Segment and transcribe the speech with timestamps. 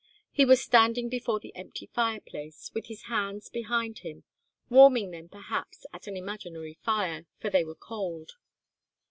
[0.31, 4.23] He was standing before the empty fireplace, with his hands behind him,
[4.67, 8.31] warming them perhaps at an imaginary fire, for they were cold.